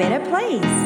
[0.00, 0.78] better place.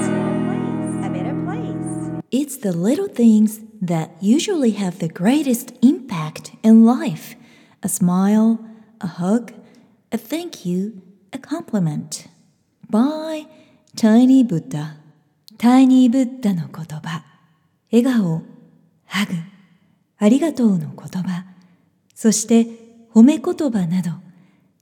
[1.07, 2.23] A better place.
[2.33, 7.37] It's the little things that usually have the greatest impact in life
[7.81, 8.59] a smile,
[9.01, 9.53] a hug,
[10.11, 11.01] a thank you,
[11.33, 12.27] a compliment.
[12.91, 13.47] By
[13.95, 14.97] Tiny Buddha
[15.59, 17.25] Tiny Buddha の言葉
[17.93, 18.43] 笑顔、
[19.07, 19.33] ハグ、
[20.19, 21.45] ありがとうの言葉
[22.17, 22.67] そして
[23.15, 24.11] 褒め言葉など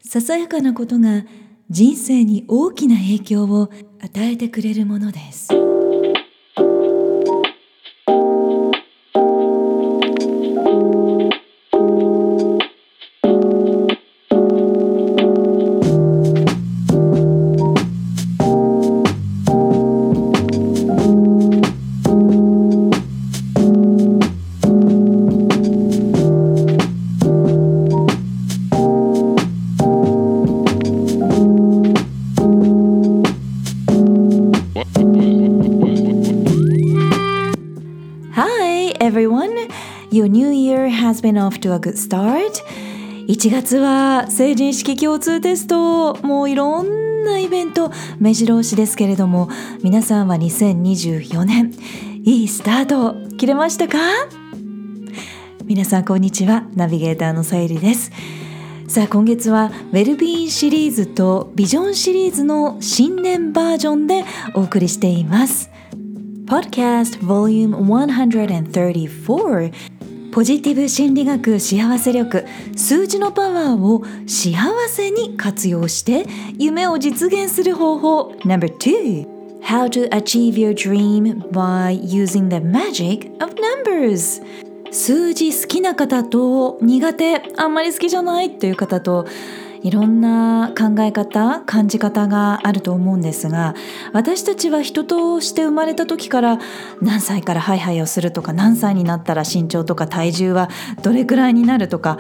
[0.01, 1.23] ささやかなことが
[1.71, 3.71] 人生に大きな影響を
[4.01, 5.72] 与えてくれるものです。
[40.13, 42.63] Your new year has been off to a good start.
[43.29, 49.49] 1月は成人式共通テストもういろんなイベント目白押しですけれども
[49.83, 51.73] 皆さんは2024年
[52.25, 53.97] いいスタート切れましたか？
[55.65, 58.13] 皆さんこんにちはナビゲーターのさゆりです。
[58.89, 65.71] さあ今月はウェルビーンシリーズとビジョンシリーズの新年バージョンでお送りしています。
[66.45, 69.73] Podcast Volume 134
[70.33, 74.57] ポジティブ心理学幸せ力数字のパワーを幸
[74.89, 76.25] せに活用して
[76.59, 78.33] 夢を実現する方法。
[78.47, 79.29] No.2
[79.61, 84.43] How to achieve your dream by using the magic of numbers.
[84.91, 89.27] 数字好きな方と苦手あんまり好きじゃないという方と
[89.83, 93.75] いろんな考え方感じ方があると思うんですが
[94.13, 96.59] 私たちは人として生まれた時から
[97.01, 100.69] 何歳からハイハイをするとか何歳になったら身長とか体重は
[101.03, 102.19] どれくらいになるとか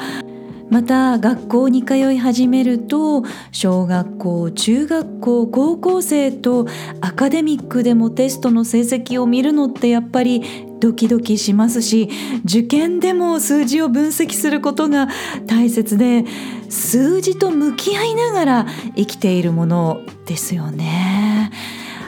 [0.70, 6.66] また学校に通い始めると小学校中学校高校生と
[7.02, 12.10] アカデミックでもテストの成績を見るのってやっぱりドキドキしますし
[12.44, 15.06] 受験でも数字を分析することが
[15.46, 16.24] 大切で
[16.68, 18.66] 数字と向き合いながら
[18.96, 21.52] 生きているものですよね。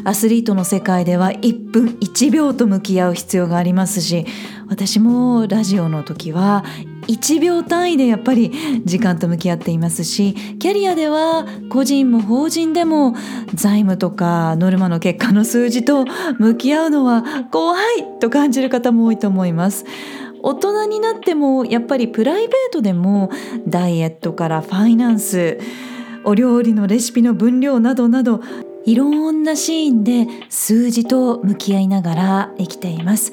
[0.07, 4.27] アスリートの世界では1分1秒と向き合う必要がありますし
[4.69, 6.62] 私もラジオの時は
[7.07, 8.53] 1秒単位でやっぱり
[8.85, 13.15] 時間と向き合っていますしキャリアでは個人も法人でも
[13.55, 16.05] 財務とかノルマの結果の数字と
[16.39, 19.85] 向き合うのは怖いと感じる方も多いと思います。
[20.47, 23.31] 大人になってもやっぱりプライベートでも
[23.67, 25.59] ダイエットからファイナンス
[26.23, 28.43] お料理のレシピの分量などなど
[28.85, 33.33] いろんなシーンで数字と向き合いながら生きています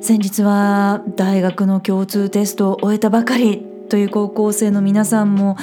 [0.00, 5.56] 先日は大学の共通テストを終えたばかりという高校生の皆さんも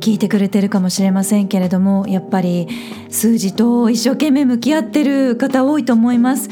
[0.00, 2.68] 聞いてくれてるかもしれませんけれどもやっぱり
[3.08, 6.50] 数字と一生懸命向き合ってる方多いと思います。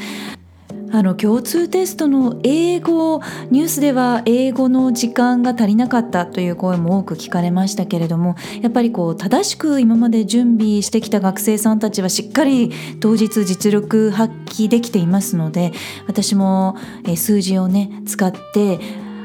[0.93, 15.73] あの共通テストの英語ニュースでは英語の時間が足りなかったという声も多く聞かれましたけれどもやっぱりこう正しく今まで準備してきた学生さんたちはしっかり当日実力発揮できていますので
[16.05, 16.77] 私も
[17.15, 18.79] 数字をね使って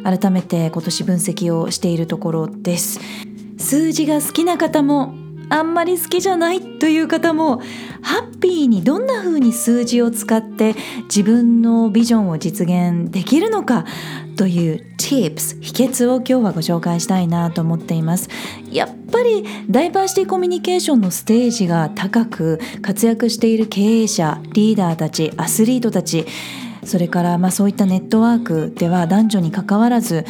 [0.04, 2.98] 改めて今年分析をしているところです。
[3.58, 5.12] 数字が好きな方も
[5.50, 7.62] あんまり好きじゃないという方も
[8.02, 13.84] ハッピーにどんな風に数字を使って自分のビジョンを実現できるのか
[14.36, 18.28] という tips 秘訣を今日はご紹介したいなと思っています。
[18.70, 26.26] やっぱりダイバーシティコミュニケーションのステージが高く活躍している経営者リーダーたちアスリートたち
[26.84, 30.24] それからまあそういったネットワークでは男女にかかわらず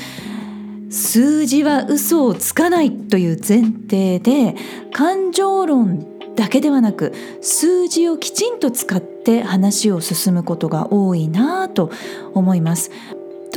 [0.91, 4.55] 数字は嘘をつかないという前提で
[4.93, 11.91] 感情論だけではなく数字をきちんと使って話を進むことが多いなと
[12.33, 12.91] 思います。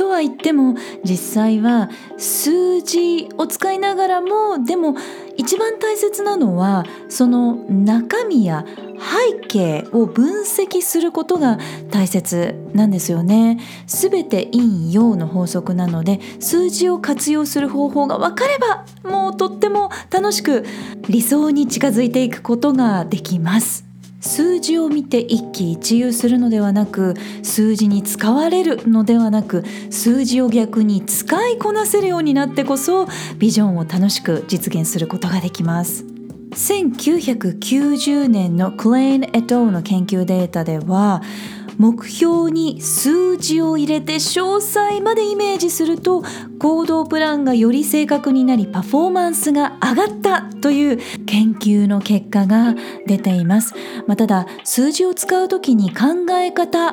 [0.02, 1.88] とは言っても実際は
[2.18, 4.96] 数字を使いながらもでも
[5.36, 11.56] 一番大切なのはその中身や背景を分析することが
[11.92, 13.60] 大切なんですよね。
[13.86, 20.64] すべて陰陽の法則なので数字を活用する方法が分かればもうとっても楽しく
[21.08, 23.91] 理想に近づいていくことができます。
[24.22, 33.08] 数字を見て一喜一憂するのではなく数字に使われるのではなく数字を逆に使いこなせるようになってこそ
[33.38, 36.04] ビジョンを楽しく実現することができます。
[36.52, 41.22] 1990年のクレイン・エトーの研究データでは
[41.78, 46.22] 目標に数字を入れて詳細までイメージすると
[46.58, 52.74] 行動プランがより正確になりパフォーマンスが上がったという研究の結果が
[53.06, 53.74] 出ています、
[54.06, 56.92] まあ、ただ数字を使う時に考え方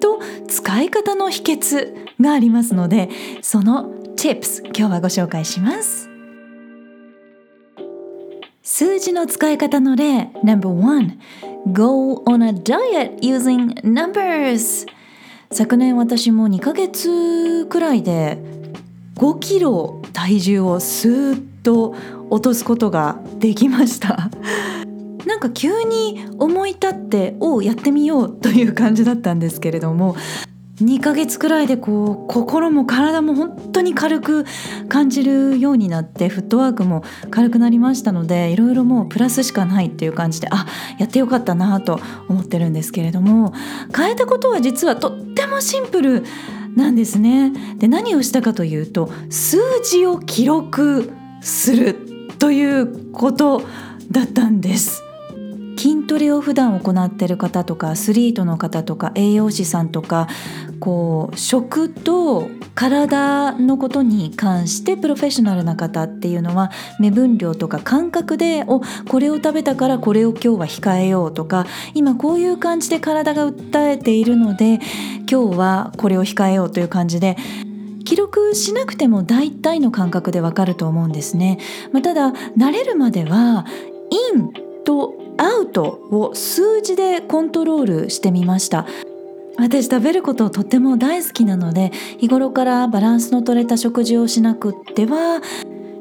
[0.00, 3.08] と使い方の秘訣がありますので
[3.42, 6.14] その tips 今日はご紹介します。
[8.66, 14.86] 数字の使い方の例 No.1 Go on a diet using numbers.
[15.50, 18.38] 昨年私も2ヶ月くらいで
[19.16, 21.94] 5キロ体重をスーッと
[22.28, 24.30] 落とすことができました。
[25.26, 30.16] なんか急に思い立っておやってみようという感じだったんですけれども
[30.80, 34.44] 2ヶ月くらいでこう心も体も本当に軽く
[34.88, 40.66] 感じるようになってフットワークも軽くなりましたのでいろいろもうプラスしかないっていう感じであ
[40.98, 43.52] やってよかったなと思ってるんですけれども
[43.94, 46.24] 変えたことは実はとってもシンプル
[46.74, 47.52] なんですね。
[47.76, 51.94] で何をしたかというと数字を記録する
[52.40, 53.62] ということ
[54.10, 55.04] だったんです。
[55.84, 60.28] 筋トレを普段行ってる方とかアスリートの方とか栄養士さんとか
[60.80, 74.80] こう食と体のことに関してプロフェッショナルな方っていうのは目分量とか感覚でおこれを食べたからこれを今日は控えようとか今こういう感じで体が訴えているので
[75.30, 77.36] 今日はこれを控えようという感じで
[78.06, 81.58] 記録しなくても大体の感覚でわかると思うんですね。
[81.92, 83.66] まあ、ただ慣れるまでは
[84.10, 84.50] イン
[84.84, 88.86] とアウトを数字でコントロールしてみました
[89.56, 95.40] 私食べることとっても大好きなので日頃からバランスの取れた食事をしなくっては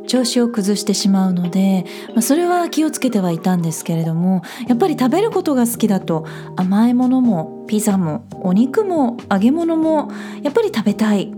[0.08, 6.26] 調子を崩してしまうので、まあ、それは気をつけてはいたんですけれどもやっぱり食べることが好きだと
[6.56, 10.12] 甘いものもピザもお肉も揚げ物も
[10.44, 11.34] やっぱり食べたい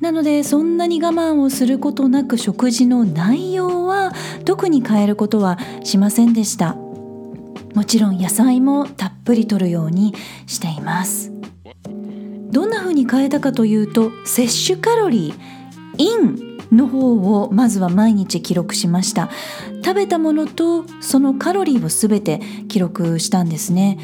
[0.00, 4.12] なのでそんなに我慢をすることなく食事の内容は
[4.44, 6.87] 特に変えることはしませんでした。
[7.78, 10.12] もちろん野菜もたっぷり摂るように
[10.48, 11.30] しています。
[12.50, 16.16] どんな風に変えたかというと摂取カロリーイ
[16.72, 19.30] ンの方をまずは毎日記録しました。
[19.84, 23.96] 食べたものとそのカロリーをすべて記録したんですね。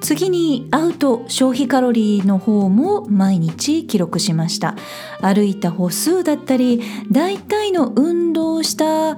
[0.00, 4.74] 次にアウト消費カロリーの方も毎日記録しました。
[5.22, 6.82] 歩いた歩数だったり
[7.12, 9.16] 大体の運動した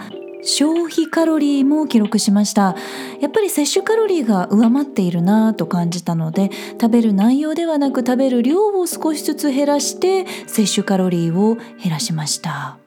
[0.49, 2.75] 消費カロリーも記録しました。
[3.21, 6.51] やっぱり摂取カロリーが上回っているなと感じたので
[6.81, 12.79] 食べる内容ではなく食べる量を少しずつ減らして摂取カロリーを減らしました。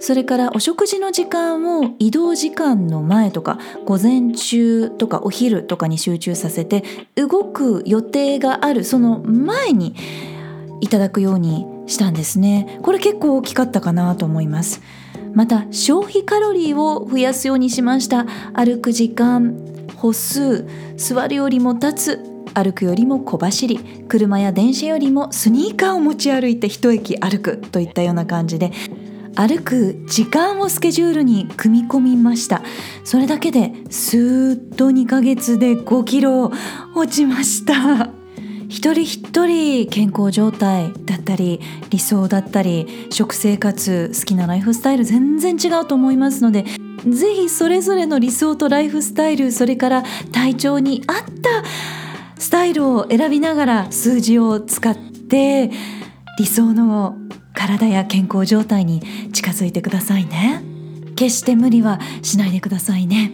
[0.00, 9.96] それからお食事の時間を移動時間の前とか午前中とかお昼とかに集中させて動く予定があるその前に
[10.82, 12.78] いただくようにしたんですね。
[12.82, 14.82] これ結構大きかったかなと思います。
[15.34, 18.26] また消費カロリーを増やすようにしました。
[18.54, 19.56] 歩く時間
[19.96, 20.66] 歩数
[20.96, 23.78] 座るよりも立つ歩くよりも小走り
[24.08, 28.70] 車や電車よりもスニーカーを持ち歩いて一駅歩くといったような感じで
[29.34, 32.62] 歩く時間をスケジュールに組み込みました。
[33.02, 36.52] それだけでスーッと2ヶ月で5キロ
[36.94, 38.13] 落ちました。
[38.74, 46.64] 一人一人健康状態だったり理想だったり食生活好きなライフスタイル全然違うと思いますので
[47.08, 50.02] ぜひそれぞれの理想とライフスタイルそれから
[50.32, 51.62] 体調に合った
[52.36, 55.70] スタイルを選びながら数字を使って
[56.40, 57.16] 理想の
[57.54, 59.02] 体や健康状態に
[59.32, 60.64] 近づいてくださいね
[61.14, 63.30] 決して無理はしないでくださいね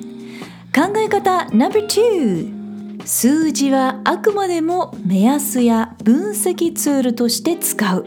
[0.75, 2.60] 考え方 No.2
[3.05, 8.07] 数字はあくまでも目安や分析ツールとして使う。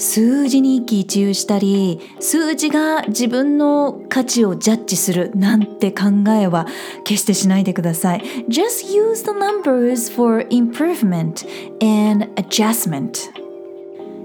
[0.00, 6.66] 数字に一喜一憂したり数字が自分の価値をジャッジするなんて考えは
[7.04, 8.22] 決してしないでください。
[8.48, 11.46] Just use the numbers for improvement
[11.82, 13.39] and adjustment.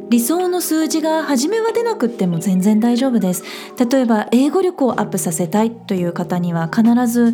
[0.09, 3.43] 理想の数字が初めは出なくても全然大丈夫です
[3.89, 7.33] 例えば英語力をアップさせたいという方には必ず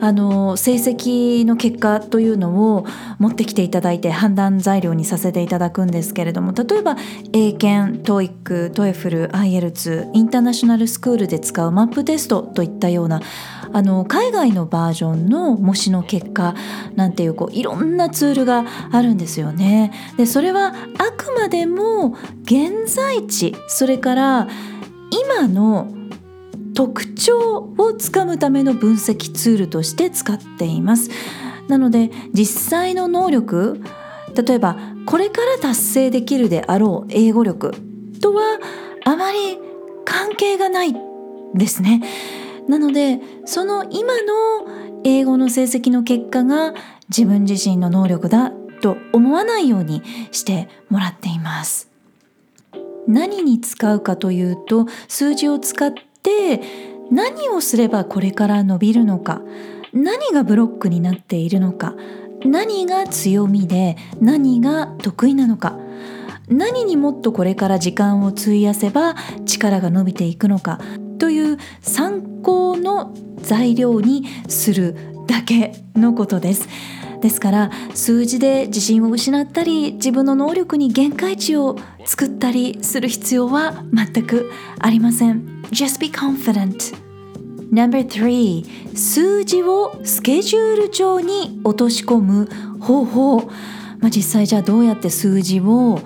[0.00, 2.86] あの成績の結果というのを
[3.18, 6.96] 持ってきていただいて判断材料にさせていただくんですけれども例えば
[7.32, 13.20] 英検 TOEIC、TOEFL、IELTS インターナショナルスクールで使うマップテストといったような
[13.72, 16.54] あの海外のバージョンの模試の結果
[16.94, 19.92] なんていうこういろんなツールがあるんですよね。
[20.18, 22.11] でそれはあくまでも
[22.42, 24.48] 現在地それから
[25.10, 25.92] 今の
[26.74, 31.10] 特徴をつかむための分析ツールとして使っています。
[31.68, 33.80] なので実際の能力
[34.34, 34.76] 例えば
[35.06, 37.72] これから達成できるであろう英語力
[38.20, 38.58] とは
[39.04, 39.58] あまり
[40.04, 40.94] 関係がない
[41.54, 42.02] ですね。
[42.68, 44.66] なのでその今の
[45.04, 46.74] 英語の成績の結果が
[47.08, 48.50] 自分自身の能力だ
[48.80, 51.91] と思わないようにしてもらっています。
[53.06, 55.92] 何に使うかというと数字を使っ
[56.22, 56.60] て
[57.10, 59.42] 何をすればこれから伸びるのか
[59.92, 61.94] 何がブロックになっているのか
[62.44, 65.78] 何が強みで何が得意なのか
[66.48, 69.14] 何にもっとこれから時間を費やせば
[69.46, 70.80] 力が伸びていくのか
[71.18, 76.68] という参考の材料にするだけのことです。
[77.22, 84.50] ですから数字で自信を失ったり自分の能力に限界値を作ったりする必要は全く
[84.80, 85.62] ありません。
[85.70, 86.94] Just be confident.
[87.72, 92.48] Number three 数字をスケジュール帳に落とし込む
[92.80, 93.40] 方法、
[94.00, 96.00] まあ、実際じゃあどうやって数字を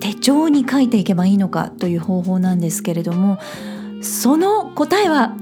[0.00, 3.38] 手帳に書いていけばいいのかという方法なんですけれども
[4.02, 5.36] その答えは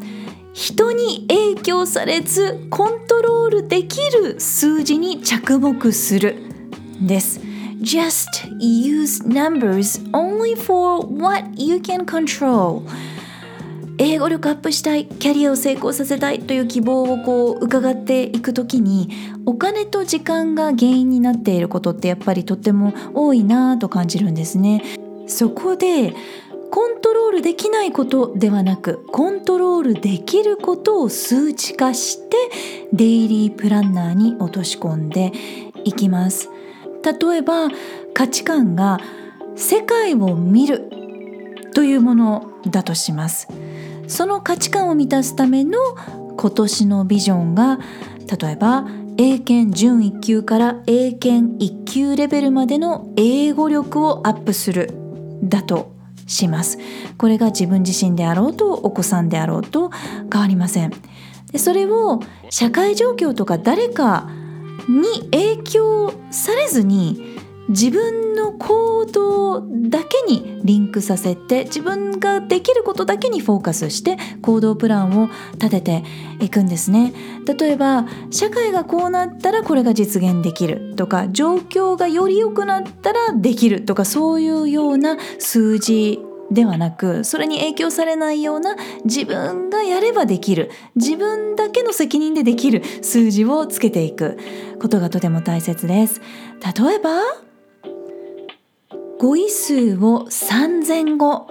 [0.59, 6.35] 人に影響されずコントロールできる数字に着目する
[7.00, 7.38] です
[7.81, 8.27] Just
[8.59, 12.83] use numbers only for what you can control
[13.99, 19.11] 英語力アップしたいキャリアを成功させたいという希望をこう伺っていく時に
[19.47, 24.83] お金と時間が原因になっていることってやっぱりとっても多いなと感じるんですね。
[25.29, 26.15] そこで
[26.71, 32.37] コントロールできないことではなくコントロールできることを数値化して
[32.93, 35.33] デイリープランナーに落とし込んで
[35.85, 36.51] いきます。
[37.03, 37.69] 例えば
[38.13, 38.99] 価値観が
[39.57, 40.91] 世界を見る
[41.75, 43.49] というものだとします。
[44.07, 45.79] その価値観を満たすための
[46.37, 47.79] 今年のビジョンが
[48.41, 54.91] 例えば英検準1級から英検1級レベルまでの英語力をアップする
[55.43, 55.98] だと
[56.29, 56.79] します。
[57.17, 59.91] これが自分自身であろうとお子さんであろうと
[60.33, 60.93] 変わりません。
[61.51, 62.21] でそれを
[62.51, 64.31] 社会状況とか誰か
[64.89, 76.05] に影響されずに自分の行動だけにリンクさせて自分ができることだけにフォーカスして行動プランを立てて
[76.41, 77.13] いくんですね。
[77.47, 80.95] 例えば社会がこうなったらこれが実現できる。
[80.97, 83.85] とか状況がより良くなったらできる。
[83.85, 86.21] とかそういうような数字
[86.51, 90.71] ではなくそれに影響されないような自分がやればできる。
[90.97, 94.39] 自分だけの責任でできる数字をつけていく
[94.81, 96.21] ことがとても大切です。
[96.61, 97.21] 例えば
[99.19, 101.49] 語彙数を3000語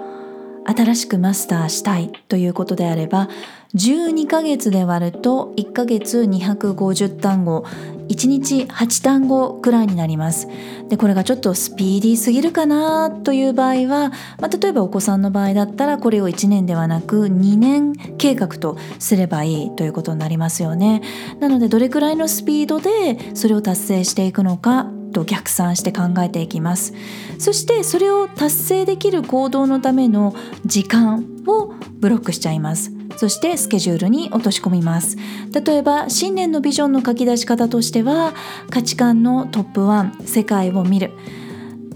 [0.65, 3.27] 新しくマスターしたいということであれば
[3.75, 7.65] 12ヶ月で割ると1ヶ月250単語
[8.07, 10.47] 1日8単語くらいになります。
[10.87, 21.01] でこれがちょっとスピーディーすぎるかなという場合は、まあ、例えばお子さんの場合だったらこれを1年ではなく2年計画とすればいいということになりますよね。
[21.41, 26.93] なのでどれくらいのスピードでそれを達成していくのかと逆算して考えていきます。
[27.39, 30.35] そしてそれを達成できる行動のための
[30.65, 32.91] 時間をブロックしちゃいます。
[33.17, 35.17] そしてスケジュールに落とし込みます。
[35.51, 38.33] 例えば新年のビジョンの書き出し方としては
[38.69, 41.11] 価値観のトップ1世界を見る。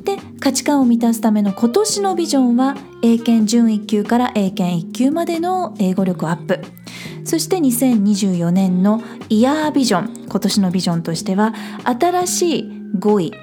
[0.03, 6.60] で価値観を満たすための今年のビジョンは英検準1級から英検1級までの英語力アップ。
[7.24, 10.25] そして2024年のイヤービジョン。
[10.27, 11.53] 今年のビジョンとしては
[11.84, 13.33] 新しい語彙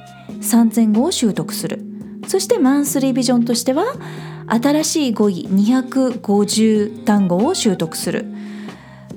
[0.40, 1.84] 3000語を習得する。
[2.26, 3.94] そしてマンスリービジョンとしては
[4.46, 8.26] 新しい語彙250単語を習得する。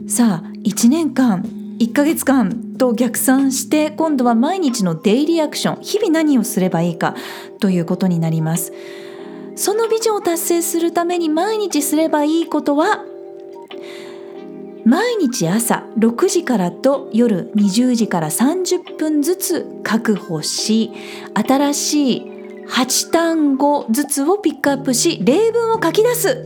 [0.08, 1.44] さあ1年間
[1.80, 7.16] 1ヶ月間と逆算して今度は毎日のデイリーアクション日々何をすればいいか
[7.60, 8.72] ということになります。
[9.56, 13.04] そのビジョンを達成するために毎日すればいいことは
[14.92, 20.92] 毎日朝6時からと夜20時から30分ずつ確保し
[21.34, 22.32] 新しい
[22.68, 26.46] 8単語ずつをピックアップし例文を書き出す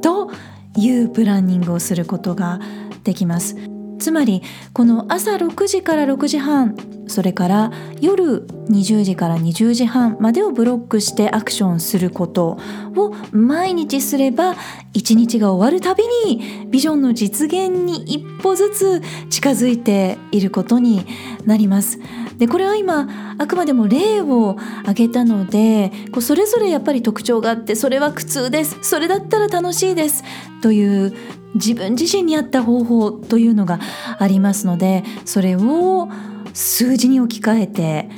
[0.00, 0.30] と
[0.76, 2.60] いうプランニングをすることが
[3.02, 3.73] できます。
[4.04, 4.42] つまり
[4.74, 12.58] この朝6時から6時半それから夜20時から20時半までをブロックしてアクションすること
[12.96, 14.56] を毎日すれば
[14.92, 21.06] 一日が終わるたびにビジョンの実現に一歩ずつ近づいていることに
[21.46, 21.98] なります。
[22.38, 28.78] でこれは今あくまでも例を挙げたのでこうそれぞれやっぱり特徴があってそれは苦痛です。
[28.82, 30.24] それだったら楽しいです。
[30.62, 31.14] という
[31.54, 33.78] 自分自身に合った方法というのが
[34.18, 36.08] ありますのでそれを
[36.52, 38.08] 数字に置き換えて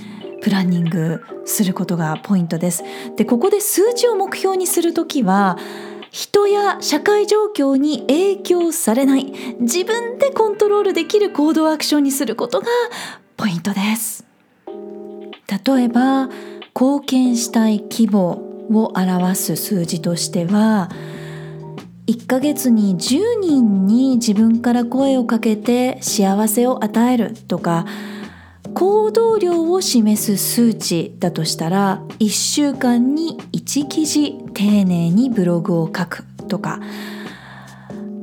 [0.43, 2.85] プランニングすることがポイントです。
[3.17, 5.59] でここで数字を目標にするときは
[6.11, 9.33] 人や社会状況に影響されない。
[9.61, 12.69] 自分でコントロールできる行動アクションにすることが
[13.37, 14.25] ポイントです。
[14.67, 16.29] 例えば
[16.75, 20.91] 貢献したい規模を表す数字としては
[22.07, 27.87] 1ヶ月に10人に自分から声をかけて幸せを与えるとか
[28.75, 36.81] 行動量を示す数値だとしたら1週間に1記事丁寧にブログを書くとか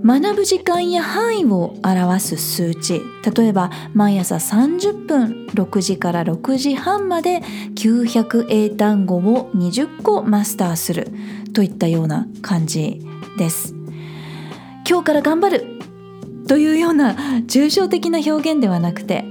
[0.05, 3.01] 学ぶ時間や範囲を表す数値。
[3.36, 7.41] 例えば毎朝30分6時から6時半まで
[7.75, 11.07] 900英単語を20個マスターする
[11.53, 13.01] といったような感じ
[13.38, 13.75] です。
[14.88, 15.65] 今日から頑張る
[16.48, 17.13] というような
[17.48, 19.24] 抽象的な表現ではなくて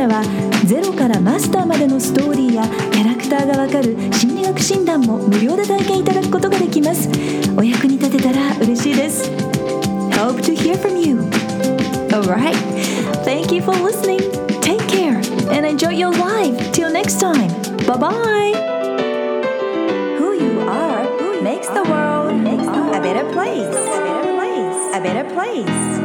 [0.00, 0.22] らは
[0.64, 7.08] ゼロからマスターまでのストーリーやキャラクターがわかる心理学診断も無料で体験いただくことができます
[7.56, 9.30] お役に立てたら嬉しいです
[10.16, 11.18] Hope to hear from you
[12.10, 12.56] Alright
[13.24, 14.20] Thank you for listening
[14.62, 15.16] Take care
[15.52, 17.48] and enjoy your life Till next time
[17.86, 18.52] Bye bye
[20.18, 22.16] Who you are makes the world
[22.96, 23.66] a better place.
[23.66, 24.96] A better place.
[24.96, 25.99] A better place.